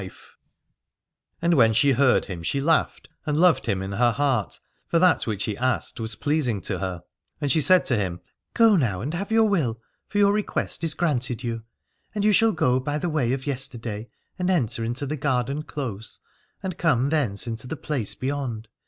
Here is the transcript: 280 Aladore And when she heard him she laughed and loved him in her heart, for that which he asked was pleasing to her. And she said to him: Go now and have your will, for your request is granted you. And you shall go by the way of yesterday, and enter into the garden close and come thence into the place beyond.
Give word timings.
280 0.01 0.15
Aladore 0.15 0.25
And 1.43 1.53
when 1.53 1.73
she 1.73 1.91
heard 1.91 2.25
him 2.25 2.41
she 2.41 2.59
laughed 2.59 3.07
and 3.27 3.37
loved 3.37 3.67
him 3.67 3.83
in 3.83 3.91
her 3.91 4.09
heart, 4.11 4.59
for 4.87 4.97
that 4.97 5.27
which 5.27 5.43
he 5.43 5.55
asked 5.55 5.99
was 5.99 6.15
pleasing 6.15 6.59
to 6.61 6.79
her. 6.79 7.03
And 7.39 7.51
she 7.51 7.61
said 7.61 7.85
to 7.85 7.95
him: 7.95 8.19
Go 8.55 8.75
now 8.75 9.01
and 9.01 9.13
have 9.13 9.29
your 9.31 9.43
will, 9.43 9.79
for 10.07 10.17
your 10.17 10.33
request 10.33 10.83
is 10.83 10.95
granted 10.95 11.43
you. 11.43 11.61
And 12.15 12.25
you 12.25 12.31
shall 12.31 12.51
go 12.51 12.79
by 12.79 12.97
the 12.97 13.09
way 13.09 13.31
of 13.31 13.45
yesterday, 13.45 14.09
and 14.39 14.49
enter 14.49 14.83
into 14.83 15.05
the 15.05 15.17
garden 15.17 15.61
close 15.61 16.19
and 16.63 16.79
come 16.79 17.09
thence 17.09 17.45
into 17.45 17.67
the 17.67 17.77
place 17.77 18.15
beyond. 18.15 18.69